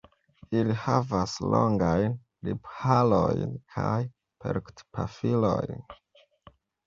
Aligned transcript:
Ili 0.59 0.75
havas 0.83 1.33
longajn 1.55 2.15
lipharojn 2.47 3.53
kaj 3.75 3.99
perkutpafilojn. 4.45 5.85